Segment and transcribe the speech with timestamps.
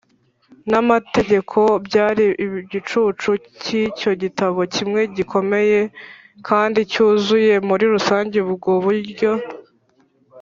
[0.69, 2.25] N amategeko byari
[2.61, 3.29] igicucu
[3.61, 5.79] cy icyo gitambo kimwe gikomeye
[6.47, 9.31] kandi cyuzuye muri rusange ubwo buryo